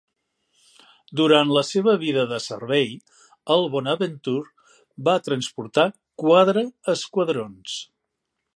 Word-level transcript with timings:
Durant 1.19 1.51
la 1.57 1.61
seva 1.71 1.93
vida 2.03 2.23
de 2.31 2.39
servei, 2.45 2.89
el 3.57 3.67
"Bonaventure" 3.75 4.73
va 5.09 5.15
transportar 5.29 5.85
quadre 6.25 6.65
esquadrons. 6.95 7.77